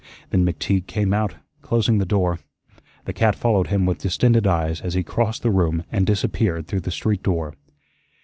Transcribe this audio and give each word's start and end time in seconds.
Then 0.31 0.43
McTeague 0.43 0.87
came 0.87 1.13
out, 1.13 1.35
closing 1.61 1.99
the 1.99 2.07
door. 2.07 2.39
The 3.05 3.13
cat 3.13 3.35
followed 3.35 3.67
him 3.67 3.85
with 3.85 3.99
distended 3.99 4.47
eyes 4.47 4.81
as 4.81 4.95
he 4.95 5.03
crossed 5.03 5.43
the 5.43 5.51
room 5.51 5.83
and 5.91 6.07
disappeared 6.07 6.65
through 6.65 6.79
the 6.81 6.89
street 6.89 7.21
door. 7.21 7.53